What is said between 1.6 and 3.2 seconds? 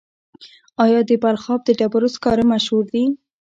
د ډبرو سکاره مشهور دي؟